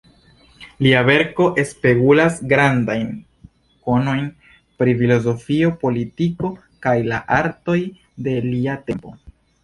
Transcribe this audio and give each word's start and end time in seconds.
Lia 0.83 1.01
verko 1.07 1.43
spegulas 1.71 2.37
grandajn 2.53 3.11
konojn 3.89 4.23
pri 4.81 4.95
filozofio, 5.01 5.69
politiko 5.83 6.51
kaj 6.87 6.95
la 7.11 7.19
artoj 7.41 7.77
de 8.29 8.35
lia 8.47 8.75
tempo. 8.89 9.13